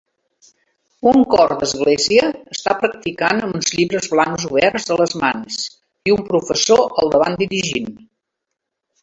Un 1.09 1.19
cor 1.33 1.51
d'església 1.59 2.29
està 2.55 2.75
practicant 2.85 3.43
amb 3.49 3.59
uns 3.59 3.69
llibres 3.75 4.09
blancs 4.15 4.47
oberts 4.49 4.89
a 4.97 4.99
les 5.03 5.15
mans 5.25 5.61
i 6.13 6.17
un 6.17 6.25
professor 6.33 6.83
al 7.05 7.15
davant 7.19 7.39
dirigint. 7.45 7.95